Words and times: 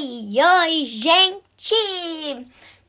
Oi, 0.00 0.36
oi, 0.40 0.84
gente! 0.84 1.74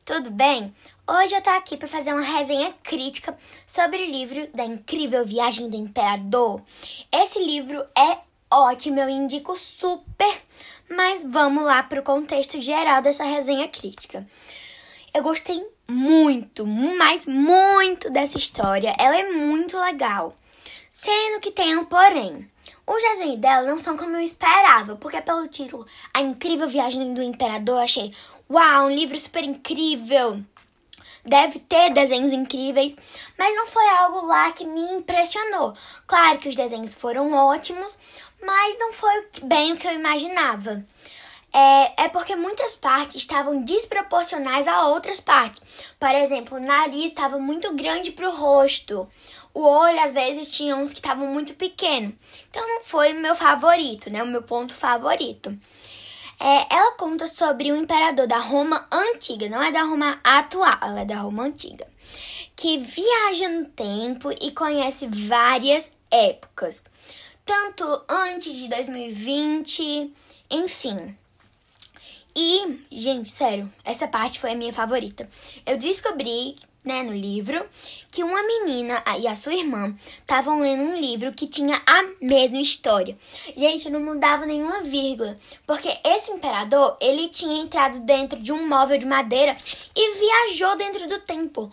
Tudo 0.04 0.30
bem? 0.30 0.72
Hoje 1.08 1.34
eu 1.34 1.42
tô 1.42 1.50
aqui 1.50 1.76
para 1.76 1.88
fazer 1.88 2.12
uma 2.12 2.22
resenha 2.22 2.72
crítica 2.84 3.36
sobre 3.66 3.98
o 3.98 4.06
livro 4.08 4.46
da 4.54 4.64
incrível 4.64 5.26
Viagem 5.26 5.68
do 5.68 5.74
Imperador. 5.74 6.62
Esse 7.10 7.44
livro 7.44 7.84
é 7.98 8.18
ótimo, 8.48 9.00
eu 9.00 9.08
indico 9.08 9.56
super, 9.56 10.40
mas 10.88 11.24
vamos 11.26 11.64
lá 11.64 11.82
pro 11.82 12.00
contexto 12.04 12.60
geral 12.60 13.02
dessa 13.02 13.24
resenha 13.24 13.66
crítica. 13.66 14.24
Eu 15.12 15.24
gostei 15.24 15.60
muito, 15.88 16.64
mas 16.64 17.26
muito 17.26 18.08
dessa 18.08 18.38
história. 18.38 18.94
Ela 18.96 19.18
é 19.18 19.32
muito 19.32 19.76
legal. 19.76 20.32
Sendo 20.92 21.40
que 21.40 21.50
tem 21.50 21.76
um 21.76 21.84
porém. 21.84 22.48
Os 22.92 23.00
desenhos 23.00 23.38
dela 23.38 23.68
não 23.68 23.78
são 23.78 23.96
como 23.96 24.16
eu 24.16 24.20
esperava, 24.20 24.96
porque 24.96 25.22
pelo 25.22 25.46
título 25.46 25.86
A 26.12 26.22
Incrível 26.22 26.68
Viagem 26.68 27.14
do 27.14 27.22
Imperador, 27.22 27.78
achei, 27.78 28.12
uau, 28.50 28.86
um 28.86 28.90
livro 28.90 29.16
super 29.16 29.44
incrível. 29.44 30.42
Deve 31.24 31.60
ter 31.60 31.92
desenhos 31.92 32.32
incríveis, 32.32 32.96
mas 33.38 33.54
não 33.54 33.68
foi 33.68 33.88
algo 33.90 34.26
lá 34.26 34.50
que 34.50 34.64
me 34.64 34.80
impressionou. 34.94 35.72
Claro 36.04 36.38
que 36.38 36.48
os 36.48 36.56
desenhos 36.56 36.96
foram 36.96 37.32
ótimos, 37.32 37.96
mas 38.42 38.76
não 38.80 38.92
foi 38.92 39.28
bem 39.44 39.72
o 39.72 39.76
que 39.76 39.86
eu 39.86 39.92
imaginava. 39.92 40.84
É, 41.52 42.04
é 42.04 42.08
porque 42.08 42.36
muitas 42.36 42.76
partes 42.76 43.16
estavam 43.16 43.62
desproporcionais 43.62 44.68
a 44.68 44.86
outras 44.86 45.20
partes. 45.20 45.60
Por 45.98 46.14
exemplo, 46.14 46.58
o 46.58 46.60
nariz 46.60 47.06
estava 47.06 47.38
muito 47.38 47.74
grande 47.74 48.12
para 48.12 48.28
o 48.28 48.34
rosto. 48.34 49.08
O 49.52 49.62
olho, 49.62 50.00
às 50.00 50.12
vezes, 50.12 50.52
tinha 50.52 50.76
uns 50.76 50.92
que 50.92 51.00
estavam 51.00 51.26
muito 51.26 51.54
pequenos. 51.54 52.14
Então, 52.48 52.66
não 52.66 52.82
foi 52.82 53.12
o 53.12 53.20
meu 53.20 53.34
favorito, 53.34 54.08
né? 54.10 54.22
O 54.22 54.26
meu 54.26 54.42
ponto 54.42 54.72
favorito. 54.72 55.58
É, 56.42 56.74
ela 56.74 56.92
conta 56.92 57.26
sobre 57.26 57.70
o 57.70 57.76
imperador 57.76 58.26
da 58.26 58.38
Roma 58.38 58.88
antiga, 58.90 59.46
não 59.50 59.62
é 59.62 59.70
da 59.70 59.82
Roma 59.82 60.18
atual, 60.24 60.78
ela 60.80 61.00
é 61.00 61.04
da 61.04 61.16
Roma 61.16 61.42
antiga, 61.42 61.86
que 62.56 62.78
viaja 62.78 63.46
no 63.50 63.66
tempo 63.66 64.30
e 64.40 64.50
conhece 64.50 65.06
várias 65.06 65.92
épocas, 66.10 66.82
tanto 67.44 67.84
antes 68.08 68.54
de 68.54 68.68
2020, 68.68 70.14
enfim. 70.50 71.14
E, 72.42 72.80
gente, 72.90 73.28
sério, 73.28 73.70
essa 73.84 74.08
parte 74.08 74.40
foi 74.40 74.52
a 74.52 74.54
minha 74.54 74.72
favorita. 74.72 75.28
Eu 75.66 75.76
descobri 75.76 76.56
né, 76.82 77.02
no 77.02 77.12
livro, 77.12 77.62
que 78.10 78.24
uma 78.24 78.42
menina 78.42 79.04
e 79.20 79.28
a 79.28 79.36
sua 79.36 79.52
irmã 79.52 79.94
estavam 80.08 80.58
lendo 80.58 80.84
um 80.84 80.98
livro 80.98 81.34
que 81.34 81.46
tinha 81.46 81.78
a 81.86 82.02
mesma 82.18 82.58
história. 82.58 83.14
Gente, 83.54 83.90
não 83.90 84.00
mudava 84.00 84.46
nenhuma 84.46 84.80
vírgula, 84.80 85.38
porque 85.66 85.94
esse 86.02 86.30
imperador, 86.30 86.96
ele 86.98 87.28
tinha 87.28 87.62
entrado 87.62 88.00
dentro 88.00 88.40
de 88.40 88.50
um 88.50 88.66
móvel 88.66 88.96
de 88.96 89.04
madeira 89.04 89.54
e 89.94 90.18
viajou 90.18 90.78
dentro 90.78 91.06
do 91.06 91.20
tempo. 91.20 91.70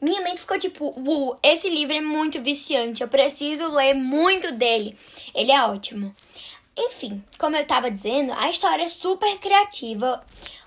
Minha 0.00 0.22
mente 0.22 0.40
ficou 0.40 0.58
tipo, 0.58 0.92
uau, 1.06 1.38
esse 1.40 1.70
livro 1.70 1.96
é 1.96 2.00
muito 2.00 2.42
viciante, 2.42 3.00
eu 3.00 3.06
preciso 3.06 3.72
ler 3.72 3.94
muito 3.94 4.50
dele. 4.50 4.98
Ele 5.32 5.52
é 5.52 5.62
ótimo. 5.66 6.12
Enfim, 6.76 7.22
como 7.38 7.56
eu 7.56 7.62
estava 7.62 7.90
dizendo, 7.90 8.32
a 8.32 8.50
história 8.50 8.84
é 8.84 8.88
super 8.88 9.38
criativa 9.38 10.24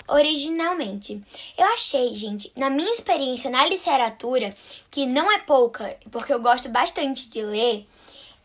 originalmente. 0.07 1.21
Eu 1.57 1.65
achei, 1.67 2.13
gente, 2.15 2.51
na 2.57 2.69
minha 2.69 2.91
experiência 2.91 3.49
na 3.49 3.65
literatura, 3.65 4.53
que 4.91 5.05
não 5.05 5.31
é 5.31 5.39
pouca, 5.39 5.97
porque 6.11 6.33
eu 6.33 6.41
gosto 6.41 6.69
bastante 6.69 7.29
de 7.29 7.41
ler, 7.41 7.87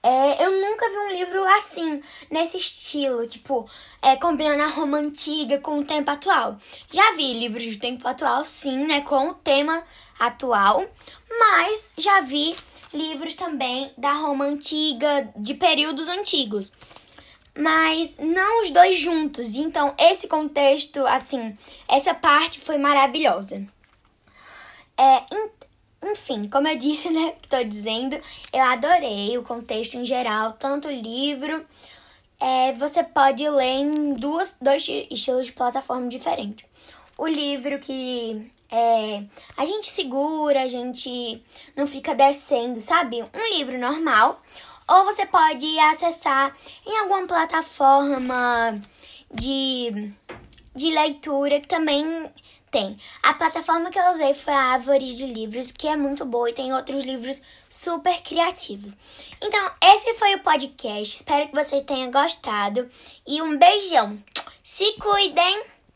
é, 0.01 0.45
eu 0.45 0.53
nunca 0.53 0.89
vi 0.89 0.97
um 0.97 1.13
livro 1.13 1.45
assim, 1.57 2.01
nesse 2.31 2.57
estilo, 2.57 3.27
tipo, 3.27 3.69
é, 4.01 4.17
combinando 4.17 4.63
a 4.63 4.69
Roma 4.69 4.99
antiga 4.99 5.59
com 5.59 5.81
o 5.81 5.85
tempo 5.85 6.11
atual. 6.11 6.57
Já 6.91 7.13
vi 7.17 7.33
livros 7.35 7.65
de 7.65 7.77
tempo 7.77 8.07
atual, 8.07 8.45
sim, 8.45 8.87
né, 8.87 9.01
com 9.01 9.31
o 9.31 9.35
tema 9.35 9.83
atual, 10.19 10.87
mas 11.29 11.93
já 11.99 12.21
vi 12.21 12.57
livros 12.95 13.35
também 13.35 13.93
da 13.99 14.13
Roma 14.13 14.45
antiga, 14.45 15.29
de 15.37 15.55
períodos 15.55 16.07
antigos 16.07 16.73
mas 17.59 18.17
não 18.19 18.63
os 18.63 18.71
dois 18.71 18.99
juntos. 18.99 19.57
Então, 19.57 19.93
esse 19.99 20.29
contexto, 20.29 21.05
assim, 21.07 21.57
essa 21.89 22.15
parte 22.15 22.61
foi 22.61 22.79
maravilhosa. 22.79 23.67
É, 24.97 25.25
enfim, 26.11 26.49
como 26.49 26.69
eu 26.69 26.79
disse, 26.79 27.11
né, 27.11 27.35
que 27.43 27.49
tô 27.49 27.63
dizendo, 27.65 28.19
eu 28.53 28.63
adorei 28.63 29.37
o 29.37 29.43
contexto 29.43 29.97
em 29.97 30.07
geral, 30.07 30.53
tanto 30.53 30.87
o 30.87 30.93
livro, 30.93 31.65
é, 32.41 32.73
você 32.75 33.03
pode 33.03 33.49
ler 33.49 33.81
em 33.81 34.15
duas, 34.15 34.55
dois 34.61 34.87
estilos 35.11 35.49
de 35.49 35.53
plataforma 35.53 36.09
diferentes. 36.09 36.65
O 37.17 37.27
livro 37.27 37.81
que 37.81 38.53
é, 38.71 39.25
a 39.57 39.67
gente 39.67 39.91
segura, 39.91 40.63
a 40.63 40.69
gente 40.69 41.43
não 41.77 41.89
fica 41.89 42.15
descendo, 42.15 42.81
sabe? 42.81 43.21
Um 43.21 43.57
livro 43.57 43.77
normal 43.77 44.41
ou 44.89 45.05
você 45.05 45.27
pode 45.27 45.79
acessar 45.79 46.57
em 46.87 46.99
alguma 46.99 47.27
plataforma 47.27 48.81
de, 49.33 50.13
de 50.75 50.91
leitura 50.91 51.61
que 51.61 51.69
também 51.69 52.31
tem. 52.71 52.97
A 53.23 53.35
plataforma 53.35 53.91
que 53.91 53.99
eu 53.99 54.11
usei 54.11 54.35
foi 54.35 54.53
a 54.53 54.73
Árvore 54.73 55.15
de 55.15 55.27
Livros, 55.27 55.73
que 55.73 55.89
é 55.89 55.97
muito 55.97 56.25
boa 56.25 56.51
e 56.51 56.55
tem 56.55 56.73
outros 56.73 57.05
livros 57.05 57.41
super 57.69 58.21
criativos. 58.23 58.97
Então, 59.41 59.71
esse 59.95 60.15
foi 60.15 60.35
o 60.35 60.43
podcast. 60.43 61.17
Espero 61.17 61.49
que 61.49 61.55
você 61.55 61.83
tenha 61.83 62.11
gostado 62.11 62.89
e 63.27 63.43
um 63.43 63.59
beijão. 63.59 64.23
Se 64.63 64.93
cuidem! 64.95 65.78